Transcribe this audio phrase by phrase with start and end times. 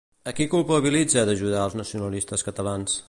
[0.29, 2.99] A qui culpabilitza d'ajudar als nacionalistes catalans?